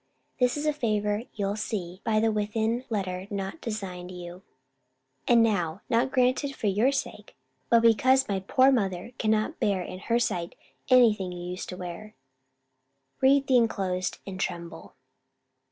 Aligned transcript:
This 0.39 0.57
is 0.57 0.65
a 0.65 0.73
favour 0.73 1.25
you'll 1.35 1.55
see 1.55 2.01
by 2.03 2.19
the 2.19 2.31
within 2.31 2.85
letter 2.89 3.27
not 3.29 3.61
designed 3.61 4.09
you: 4.09 4.41
and 5.27 5.43
now 5.43 5.83
not 5.91 6.11
granted 6.11 6.55
for 6.55 6.65
your 6.65 6.91
sake, 6.91 7.35
but 7.69 7.83
because 7.83 8.27
my 8.27 8.39
poor 8.39 8.71
mother 8.71 9.11
cannot 9.19 9.59
bear 9.59 9.83
in 9.83 9.99
her 9.99 10.17
sight 10.17 10.55
any 10.89 11.13
thing 11.13 11.31
you 11.31 11.47
used 11.51 11.69
to 11.69 11.77
wear. 11.77 12.15
Read 13.21 13.45
the 13.45 13.57
enclosed, 13.57 14.17
and 14.25 14.39
tremble. 14.39 14.95